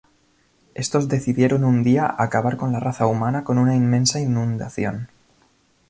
Estos 0.73 1.09
decidieron 1.09 1.63
un 1.63 1.83
día 1.83 2.15
acabar 2.17 2.57
con 2.57 2.71
la 2.71 2.79
raza 2.79 3.05
humana 3.05 3.43
con 3.43 3.59
una 3.59 3.75
inmensa 3.75 4.19
inundación. 4.19 5.09